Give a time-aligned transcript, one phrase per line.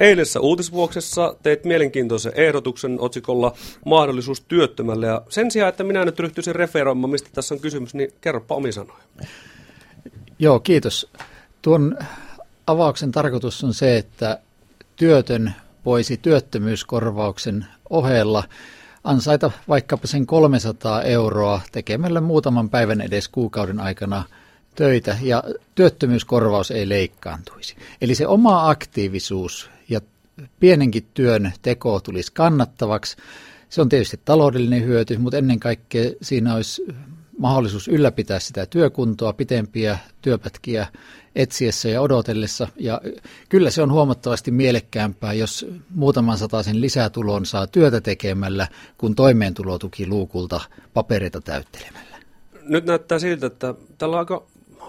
[0.00, 3.52] Eilisessä uutisvuoksessa teit mielenkiintoisen ehdotuksen otsikolla
[3.86, 5.06] mahdollisuus työttömälle.
[5.06, 8.72] Ja sen sijaan, että minä nyt ryhtyisin referoimaan, mistä tässä on kysymys, niin kerropa omi
[8.72, 9.02] sanoja.
[10.38, 11.10] Joo, kiitos.
[11.62, 11.98] Tuon
[12.66, 14.38] avauksen tarkoitus on se, että
[14.96, 18.44] työtön voisi työttömyyskorvauksen ohella
[19.04, 24.24] ansaita vaikkapa sen 300 euroa tekemällä muutaman päivän edes kuukauden aikana
[24.74, 25.44] töitä ja
[25.74, 27.76] työttömyyskorvaus ei leikkaantuisi.
[28.00, 29.70] Eli se oma aktiivisuus
[30.60, 33.16] pienenkin työn teko tulisi kannattavaksi.
[33.68, 36.86] Se on tietysti taloudellinen hyöty, mutta ennen kaikkea siinä olisi
[37.38, 40.86] mahdollisuus ylläpitää sitä työkuntoa, pitempiä työpätkiä
[41.36, 42.68] etsiessä ja odotellessa.
[42.76, 43.00] Ja
[43.48, 48.68] kyllä se on huomattavasti mielekkäämpää, jos muutaman sen lisätulon saa työtä tekemällä,
[48.98, 50.60] kuin toimeentulotuki luukulta
[50.94, 52.16] papereita täyttelemällä.
[52.62, 54.46] Nyt näyttää siltä, että tällä on aika,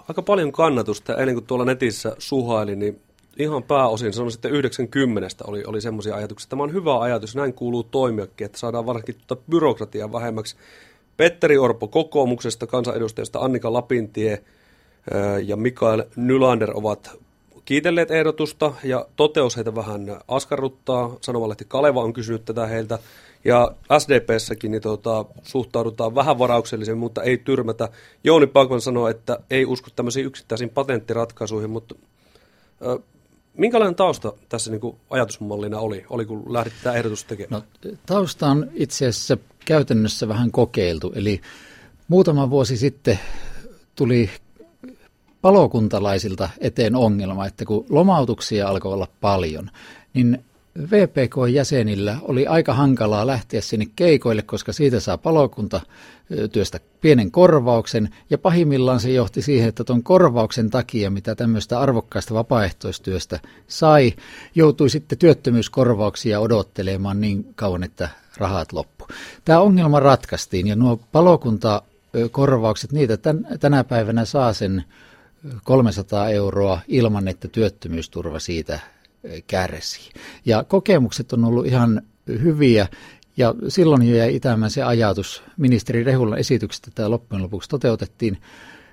[0.10, 1.18] aika paljon kannatusta.
[1.18, 3.02] Ennen kuin tuolla netissä suhaili, niin
[3.40, 6.49] ihan pääosin, sanoisin, että 90 oli, oli semmoisia ajatuksia.
[6.49, 10.55] Tämä on hyvä ajatus, näin kuuluu toimiakin, että saadaan varsinkin tuota byrokratiaa vähemmäksi.
[11.18, 14.43] Petteri Orpo kokoomuksesta, kansanedustajasta Annika Lapintie
[15.46, 17.12] ja Mikael Nylander ovat
[17.65, 21.18] kiitelleet ehdotusta ja toteus heitä vähän askarruttaa.
[21.21, 22.99] Sanomalehti Kaleva on kysynyt tätä heiltä.
[23.45, 27.90] Ja SDPssäkin niin tuota, suhtaudutaan vähän varauksellisen, mutta ei tyrmätä.
[28.23, 31.95] Jouni Pakman sanoo, että ei usko tämmöisiin yksittäisiin patenttiratkaisuihin, mutta
[33.57, 37.63] minkälainen tausta tässä niin kuin ajatusmallina oli, oli kun lähdit tätä ehdotusta tekemään?
[37.84, 41.12] No, tausta on itse asiassa käytännössä vähän kokeiltu.
[41.16, 41.41] Eli
[42.07, 43.20] muutama vuosi sitten
[43.96, 44.29] tuli
[45.41, 49.72] palokuntalaisilta eteen ongelma, että kun lomautuksia alkoi olla paljon,
[50.13, 50.44] niin
[50.80, 55.82] VPK-jäsenillä oli aika hankalaa lähteä sinne keikoille, koska siitä saa palokunta
[56.52, 62.34] työstä pienen korvauksen, ja pahimmillaan se johti siihen, että tuon korvauksen takia, mitä tämmöistä arvokkaista
[62.34, 64.13] vapaaehtoistyöstä sai,
[64.56, 69.08] joutui sitten työttömyyskorvauksia odottelemaan niin kauan, että rahat loppu.
[69.46, 74.84] Tämä ongelma ratkaistiin, ja nuo palokuntakorvaukset, niitä tän, tänä päivänä saa sen
[75.63, 78.79] 300 euroa ilman, että työttömyysturva siitä
[79.47, 80.11] kärsii.
[80.45, 82.87] Ja kokemukset on ollut ihan hyviä,
[83.37, 88.41] ja silloin jo jäi itämään se ajatus, ministeri Rehulan esityksestä tämä loppujen lopuksi toteutettiin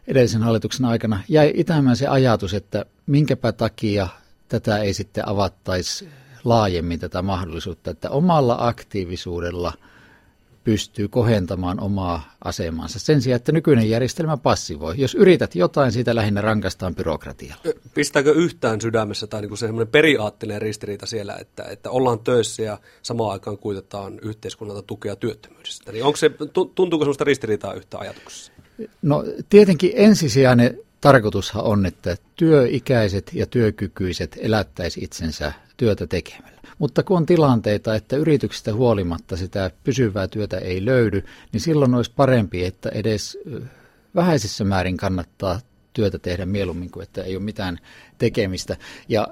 [0.07, 4.09] edellisen hallituksen aikana, jäi itämään se ajatus, että minkäpä takia
[4.49, 6.09] tätä ei sitten avattaisi
[6.45, 9.73] laajemmin tätä mahdollisuutta, että omalla aktiivisuudella–
[10.69, 14.95] pystyy kohentamaan omaa asemansa sen sijaan, että nykyinen järjestelmä passivoi.
[14.99, 17.63] Jos yrität jotain, siitä lähinnä rankastaan byrokratialla.
[17.95, 23.31] Pistääkö yhtään sydämessä tai niin semmoinen periaatteellinen ristiriita siellä, että, että ollaan töissä ja samaan
[23.31, 25.93] aikaan kuitetaan yhteiskunnalta tukea työttömyydestä?
[25.93, 26.31] Niin onko se,
[26.75, 28.53] tuntuuko sellaista ristiriitaa yhtä ajatuksessa?
[29.03, 36.59] No tietenkin ensisijainen tarkoitushan on, että työikäiset ja työkykyiset elättäisi itsensä työtä tekemällä.
[36.79, 42.13] Mutta kun on tilanteita, että yrityksistä huolimatta sitä pysyvää työtä ei löydy, niin silloin olisi
[42.17, 43.39] parempi, että edes
[44.15, 45.61] vähäisessä määrin kannattaa
[45.93, 47.79] työtä tehdä mieluummin kuin että ei ole mitään
[48.19, 48.77] tekemistä.
[49.09, 49.29] Ja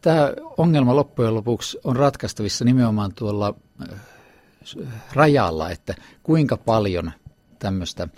[0.00, 3.54] tämä ongelma loppujen lopuksi on ratkaistavissa nimenomaan tuolla
[5.12, 7.12] rajalla, että kuinka paljon
[7.58, 8.08] tämmöistä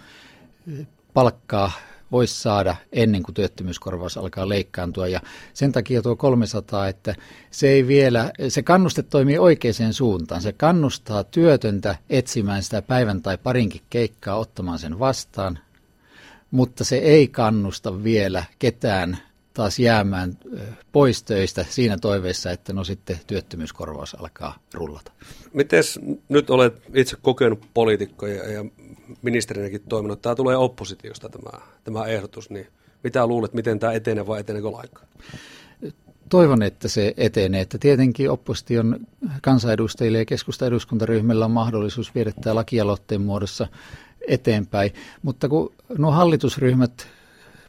[1.14, 1.72] palkkaa
[2.12, 5.08] voisi saada ennen kuin työttömyyskorvaus alkaa leikkaantua.
[5.08, 5.20] Ja
[5.54, 7.14] sen takia tuo 300, että
[7.50, 10.42] se ei vielä, se kannuste toimii oikeaan suuntaan.
[10.42, 15.58] Se kannustaa työtöntä etsimään sitä päivän tai parinkin keikkaa, ottamaan sen vastaan,
[16.50, 19.18] mutta se ei kannusta vielä ketään
[19.54, 20.38] taas jäämään
[20.92, 25.12] pois töistä siinä toiveessa, että no sitten työttömyyskorvaus alkaa rullata.
[25.52, 25.82] Miten
[26.28, 28.64] nyt olet itse kokenut poliitikko ja, ja
[29.22, 32.66] ministerinäkin toiminut, tämä tulee oppositiosta tämä, tämä ehdotus, niin
[33.04, 35.06] mitä luulet, miten tämä etenee vai eteneekö lainkaan?
[36.28, 39.06] Toivon, että se etenee, että tietenkin opposition
[39.42, 43.68] kansanedustajille ja keskusta eduskuntaryhmällä on mahdollisuus viedä tämä lakialoitteen muodossa
[44.28, 44.90] eteenpäin,
[45.22, 47.08] mutta kun nuo hallitusryhmät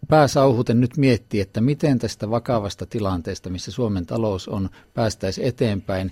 [0.08, 6.12] pääsauhuten nyt miettii, että miten tästä vakavasta tilanteesta, missä Suomen talous on, päästäisi eteenpäin,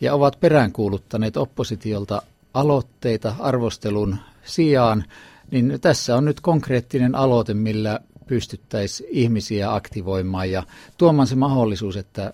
[0.00, 2.22] ja ovat peräänkuuluttaneet oppositiolta
[2.54, 5.04] aloitteita arvostelun sijaan,
[5.50, 10.62] niin tässä on nyt konkreettinen aloite, millä pystyttäisiin ihmisiä aktivoimaan ja
[10.98, 12.32] tuomaan se mahdollisuus, että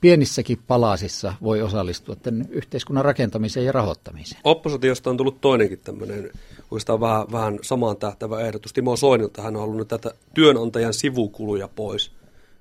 [0.00, 4.40] pienissäkin palasissa voi osallistua tämän yhteiskunnan rakentamiseen ja rahoittamiseen.
[4.44, 6.30] Oppositiosta on tullut toinenkin tämmöinen
[6.72, 8.72] oikeastaan vähän, vähän samaan tähtävä ehdotus.
[8.72, 12.12] Timo Soinilta hän on halunnut tätä työnantajan sivukuluja pois.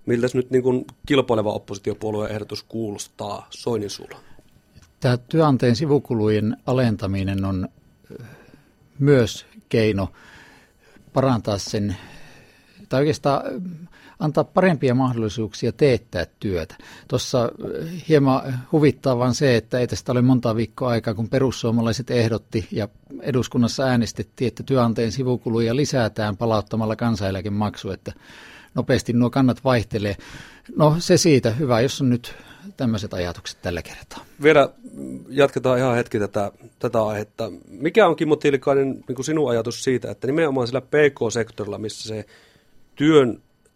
[0.06, 4.18] Miltä nyt niin kuin kilpaileva oppositiopuolueen ehdotus kuulostaa Soinin suulla?
[5.00, 7.70] Tämä työnantajan sivukulujen alentaminen on
[9.00, 10.08] myös keino
[11.14, 11.96] parantaa sen
[12.90, 13.42] tai oikeastaan
[14.22, 16.76] antaa parempia mahdollisuuksia teettää työtä.
[17.08, 17.52] Tuossa
[18.10, 22.88] hieman huvittaa vaan se, että ei tästä ole monta viikkoa aikaa, kun perussuomalaiset ehdotti ja
[23.22, 28.14] eduskunnassa äänestettiin, että työnantajan sivukuluja lisätään palauttamalla kansaneläkemaksu, että
[28.76, 30.16] nopeasti nuo kannat vaihtelee.
[30.76, 32.36] No se siitä, hyvä, jos on nyt
[32.78, 34.26] tämmöiset ajatukset tällä kertaa.
[34.44, 34.70] Vielä
[35.30, 37.52] jatketaan ihan hetki tätä, tätä aihetta.
[37.68, 42.26] Mikä on Kimmo Tiilikainen niin sinun ajatus siitä, että nimenomaan sillä PK-sektorilla, missä se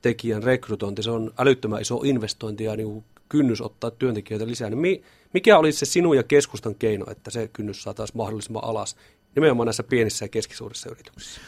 [0.05, 5.03] työntekijän rekrytointi, se on älyttömän iso investointi ja niin kynnys ottaa työntekijöitä lisää, niin
[5.33, 8.95] mikä olisi se sinun ja keskustan keino, että se kynnys saataisiin mahdollisimman alas
[9.35, 11.41] nimenomaan näissä pienissä ja keskisuurissa yrityksissä?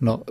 [0.00, 0.24] No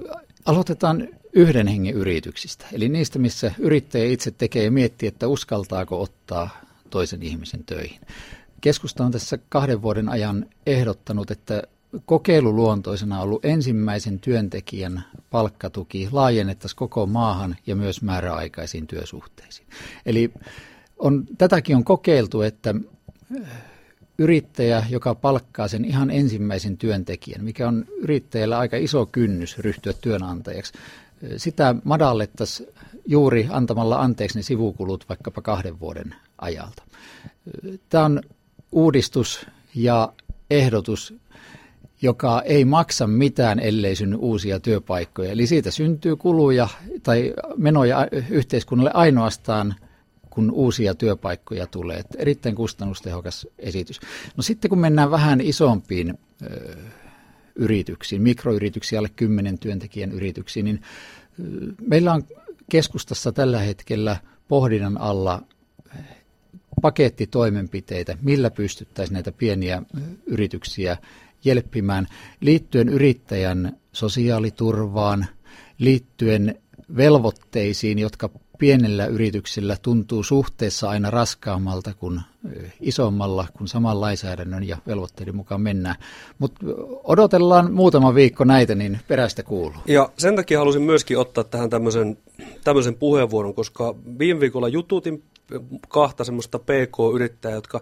[0.46, 6.50] aloitetaan yhden hengen yrityksistä, eli niistä, missä yrittäjä itse tekee ja miettii, että uskaltaako ottaa
[6.90, 8.02] toisen ihmisen töihin.
[8.62, 11.64] Keskusta on tässä kahden vuoden ajan ehdottanut, että
[12.06, 19.68] kokeiluluontoisena ollut ensimmäisen työntekijän palkkatuki laajennettaisiin koko maahan ja myös määräaikaisiin työsuhteisiin.
[20.06, 20.32] Eli
[21.00, 22.76] on, tätäkin on kokeiltu, että
[24.18, 30.74] yrittäjä, joka palkkaa sen ihan ensimmäisen työntekijän, mikä on yrittäjällä aika iso kynnys ryhtyä työnantajaksi,
[31.38, 32.70] sitä madallettaisiin
[33.06, 36.84] juuri antamalla anteeksi ne sivukulut vaikkapa kahden vuoden ajalta.
[37.90, 38.22] Tämä on
[38.72, 39.46] uudistus
[39.76, 40.14] ja
[40.50, 41.14] ehdotus,
[42.02, 45.32] joka ei maksa mitään, ellei synny uusia työpaikkoja.
[45.32, 46.68] Eli siitä syntyy kuluja
[47.04, 49.76] tai menoja yhteiskunnalle ainoastaan–
[50.32, 52.00] kun uusia työpaikkoja tulee.
[52.00, 54.00] Että erittäin kustannustehokas esitys.
[54.38, 56.76] No sitten kun mennään vähän isompiin ö,
[57.56, 60.82] yrityksiin, mikroyrityksiin, alle 10 työntekijän yrityksiin, niin
[61.40, 62.24] ö, meillä on
[62.70, 65.42] keskustassa tällä hetkellä pohdinnan alla
[66.82, 69.84] pakettitoimenpiteitä, millä pystyttäisiin näitä pieniä
[70.26, 70.98] yrityksiä
[71.44, 72.08] jelppimään
[72.42, 75.26] liittyen yrittäjän sosiaaliturvaan,
[75.78, 76.56] liittyen
[76.98, 78.30] velvoitteisiin, jotka
[78.62, 82.22] pienellä yrityksellä tuntuu suhteessa aina raskaammalta kuin
[82.80, 85.96] isommalla, kun saman lainsäädännön ja velvoitteiden mukaan mennään.
[86.40, 86.66] Mutta
[87.04, 89.82] odotellaan muutama viikko näitä, niin perästä kuuluu.
[89.88, 92.18] Ja sen takia halusin myöskin ottaa tähän tämmöisen,
[92.64, 95.24] tämmöisen puheenvuoron, koska viime viikolla jututin
[95.88, 97.82] kahta semmoista PK-yrittäjää, jotka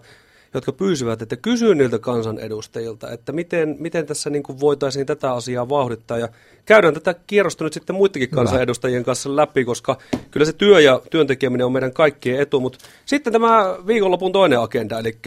[0.54, 5.68] jotka pyysivät, että kysyy niiltä kansanedustajilta, että miten, miten tässä niin kuin voitaisiin tätä asiaa
[5.68, 6.18] vauhdittaa.
[6.18, 6.28] Ja
[6.64, 9.98] käydään tätä kierrosta nyt sitten muidenkin kansanedustajien kanssa läpi, koska
[10.30, 12.60] kyllä se työ ja työntekeminen on meidän kaikkien etu.
[12.60, 15.18] Mutta sitten tämä viikonlopun toinen agenda, eli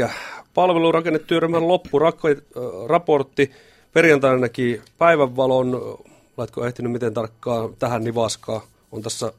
[0.53, 3.51] palvelurakennetyöryhmän loppuraportti.
[3.93, 5.97] Perjantaina näki päivänvalon,
[6.37, 9.33] laitko ehtinyt miten tarkkaan tähän nivaskaa, on tässä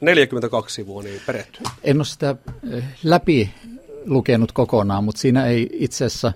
[0.00, 1.62] 42 sivua niin perehty.
[1.84, 2.36] En ole sitä
[2.72, 3.50] eh, läpi
[4.04, 6.32] lukenut kokonaan, mutta siinä ei itse asiassa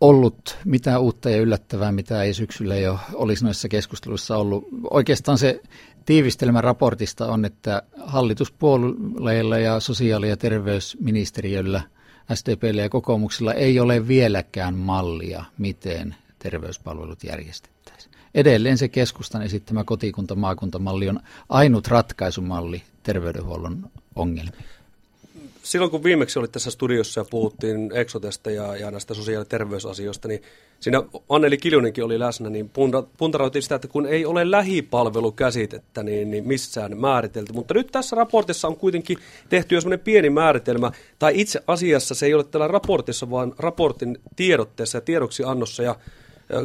[0.00, 4.68] ollut mitään uutta ja yllättävää, mitä ei syksyllä jo olisi noissa keskusteluissa ollut.
[4.90, 5.62] Oikeastaan se
[6.04, 11.82] tiivistelmä raportista on, että hallituspuolueilla ja sosiaali- ja terveysministeriöllä,
[12.34, 18.12] SDPllä ja kokoomuksella ei ole vieläkään mallia, miten terveyspalvelut järjestettäisiin.
[18.34, 24.64] Edelleen se keskustan esittämä kotikunta-maakuntamalli on ainut ratkaisumalli terveydenhuollon ongelmiin
[25.68, 30.28] silloin kun viimeksi olit tässä studiossa ja puhuttiin Exotesta ja, ja näistä sosiaali- ja terveysasioista,
[30.28, 30.42] niin
[30.80, 32.70] siinä Anneli Kiljunenkin oli läsnä, niin
[33.18, 37.52] puntaroitiin sitä, että kun ei ole lähipalvelukäsitettä, niin, niin missään määritelty.
[37.52, 39.18] Mutta nyt tässä raportissa on kuitenkin
[39.48, 44.18] tehty jo semmoinen pieni määritelmä, tai itse asiassa se ei ole tällä raportissa, vaan raportin
[44.36, 45.96] tiedotteessa ja tiedoksiannossa, ja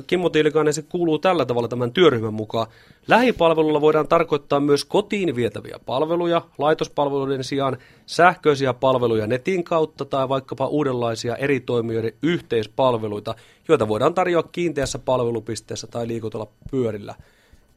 [0.07, 2.67] Kimmo Tiilikainen, se kuuluu tällä tavalla tämän työryhmän mukaan.
[3.07, 10.67] Lähipalvelulla voidaan tarkoittaa myös kotiin vietäviä palveluja, laitospalveluiden sijaan sähköisiä palveluja netin kautta tai vaikkapa
[10.67, 13.35] uudenlaisia eri toimijoiden yhteispalveluita,
[13.67, 17.15] joita voidaan tarjoa kiinteässä palvelupisteessä tai liikutella pyörillä.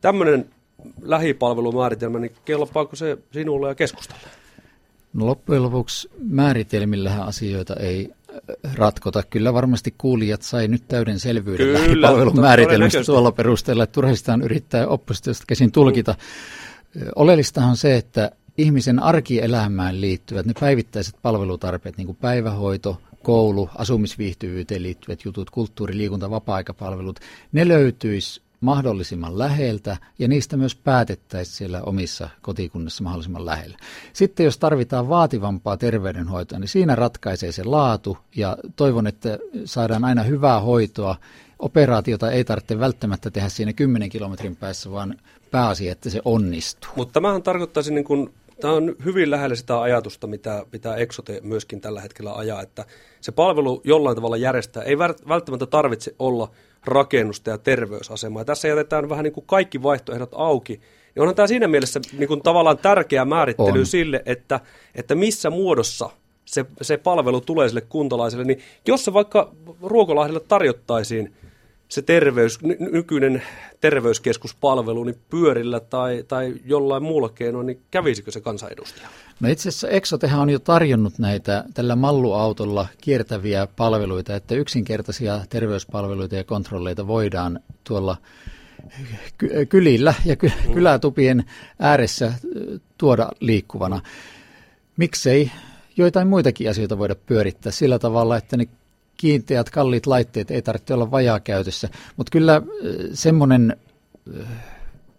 [0.01, 0.51] Tämmöinen
[1.03, 4.29] lähipalvelumääritelmä, niin kelpaako se sinulle ja keskustalle?
[5.13, 8.11] No loppujen lopuksi määritelmillähän asioita ei
[8.75, 9.23] ratkota.
[9.31, 15.45] Kyllä varmasti kuulijat sai nyt täyden selvyyden lähipalvelun määritelmistä tuolla perusteella, että turhistaan yrittää oppositiosta
[15.49, 16.15] käsin tulkita.
[17.17, 24.83] Oleellistahan on se, että ihmisen arkielämään liittyvät ne päivittäiset palvelutarpeet, niin kuin päivähoito, koulu, asumisviihtyvyyteen
[24.83, 27.21] liittyvät jutut, kulttuuri, liikunta, vapaa-aikapalvelut,
[27.53, 33.79] ne löytyisi mahdollisimman läheltä ja niistä myös päätettäisiin siellä omissa kotikunnissa mahdollisimman lähellä.
[34.13, 40.23] Sitten jos tarvitaan vaativampaa terveydenhoitoa, niin siinä ratkaisee se laatu ja toivon, että saadaan aina
[40.23, 41.17] hyvää hoitoa.
[41.59, 45.15] Operaatiota ei tarvitse välttämättä tehdä siinä 10 kilometrin päässä, vaan
[45.51, 46.91] pääasia, että se onnistuu.
[46.97, 48.31] Mutta tämähän tarkoittaisi niin kuin
[48.61, 52.85] Tämä on hyvin lähellä sitä ajatusta, mitä, mitä Exote myöskin tällä hetkellä ajaa, että
[53.21, 54.83] se palvelu jollain tavalla järjestää.
[54.83, 56.51] Ei välttämättä tarvitse olla
[56.87, 58.41] rakennusta ja terveysasemaa.
[58.41, 60.73] Ja tässä jätetään vähän niin kuin kaikki vaihtoehdot auki.
[61.15, 63.87] Niin onhan tämä siinä mielessä niin kuin tavallaan tärkeä määrittely on.
[63.87, 64.61] sille, että,
[64.95, 66.11] että missä muodossa
[66.45, 68.45] se, se palvelu tulee sille kuntalaiselle.
[68.45, 69.53] Niin jos se vaikka
[69.83, 71.35] Ruokolahdelle tarjottaisiin
[71.89, 72.59] se terveys,
[72.93, 73.43] nykyinen
[73.81, 79.09] terveyskeskuspalvelu niin pyörillä tai, tai jollain muulla keinoin, niin kävisikö se kansanedustaja?
[79.41, 86.37] No itse asiassa Exotehan on jo tarjonnut näitä tällä malluautolla kiertäviä palveluita, että yksinkertaisia terveyspalveluita
[86.37, 88.17] ja kontrolleita voidaan tuolla
[89.69, 90.75] kylillä ja mm.
[90.75, 91.45] kylätupien
[91.79, 92.33] ääressä
[92.99, 94.01] tuoda liikkuvana.
[94.97, 95.51] Miksei
[95.97, 98.69] joitain muitakin asioita voida pyörittää sillä tavalla, että ne
[99.17, 101.89] kiinteät, kalliit laitteet ei tarvitse olla vajaa käytössä.
[102.17, 102.63] Mutta kyllä
[103.13, 103.77] semmoinen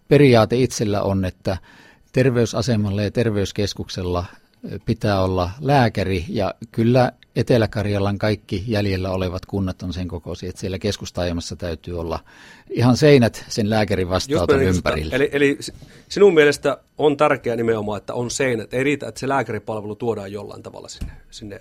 [0.08, 1.56] periaate itsellä on, että
[2.12, 4.24] terveysasemalla ja terveyskeskuksella
[4.86, 10.78] pitää olla lääkäri ja kyllä Etelä-Karjalan kaikki jäljellä olevat kunnat on sen kokoisia, että siellä
[10.78, 12.20] keskustaajamassa täytyy olla
[12.70, 15.16] ihan seinät sen lääkärin vastaanoton ympärillä.
[15.16, 15.58] Eli, eli
[16.08, 20.62] sinun mielestä on tärkeää nimenomaan, että on seinät, ei riitä, että se lääkäripalvelu tuodaan jollain
[20.62, 21.58] tavalla sinne, sinne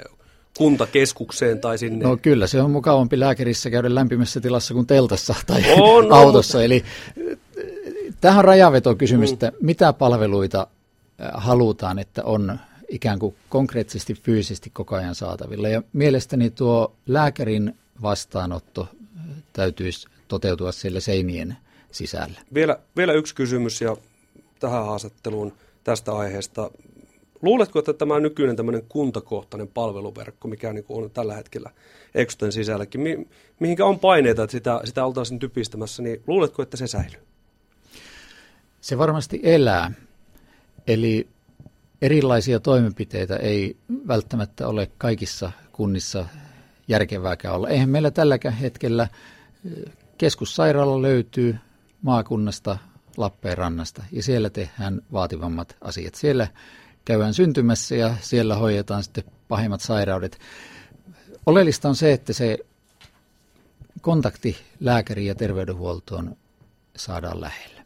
[0.58, 2.06] kuntakeskukseen tai sinne?
[2.06, 6.58] No kyllä, se on mukavampi lääkärissä käydä lämpimässä tilassa kuin teltassa tai on, autossa.
[6.58, 6.64] On.
[6.64, 6.84] Eli
[8.22, 9.34] tähän rajavetokysymys, mm.
[9.34, 10.68] että mitä palveluita
[11.34, 12.60] halutaan, että on
[12.90, 15.70] ikään kuin konkreettisesti fyysisesti koko ajan saatavilla.
[15.70, 18.88] Ja mielestäni tuo lääkärin vastaanotto
[19.54, 21.58] täytyisi toteutua siellä seinien
[21.92, 22.40] sisällä.
[22.54, 23.98] Vielä, vielä yksi kysymys ja
[24.60, 26.72] tähän haastatteluun tästä aiheesta.
[27.48, 31.70] Luuletko, että tämä nykyinen tämmöinen kuntakohtainen palveluverkko, mikä niin on tällä hetkellä
[32.16, 33.28] Exoten sisälläkin, mi-
[33.60, 37.20] mihinkä on paineita, että sitä, sitä oltaisiin typistämässä, niin luuletko, että se säilyy?
[38.82, 39.92] Se varmasti elää.
[40.88, 41.28] Eli
[42.02, 43.78] erilaisia toimenpiteitä ei
[44.08, 46.26] välttämättä ole kaikissa kunnissa
[46.88, 47.70] järkevääkään olla.
[47.70, 49.08] Eihän meillä tälläkään hetkellä
[50.18, 51.56] keskussairaala löytyy
[52.02, 52.78] maakunnasta
[53.18, 56.16] Lappeenrannasta ja siellä tehdään vaativammat asiat.
[56.16, 56.48] Siellä
[57.08, 60.40] käydään syntymässä ja siellä hoidetaan sitten pahimmat sairaudet.
[61.46, 62.58] Oleellista on se, että se
[64.02, 66.36] kontakti lääkäriin ja terveydenhuoltoon
[66.96, 67.82] saadaan lähelle.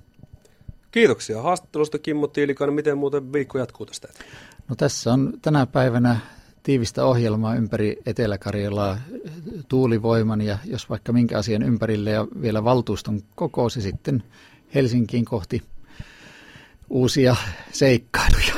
[0.91, 2.75] Kiitoksia haastattelusta Kimmo Tiilikainen.
[2.75, 4.07] Miten muuten viikko jatkuu tästä
[4.69, 6.19] No tässä on tänä päivänä
[6.63, 8.97] tiivistä ohjelmaa ympäri Etelä-Karjalaa
[9.67, 14.23] tuulivoiman ja jos vaikka minkä asian ympärille ja vielä valtuuston kokous ja sitten
[14.75, 15.61] Helsinkiin kohti
[16.89, 17.35] uusia
[17.71, 18.50] seikkailuja.